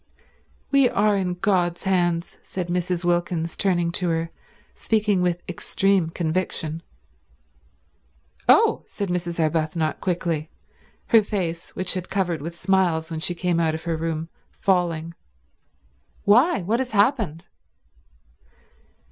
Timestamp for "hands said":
1.83-2.69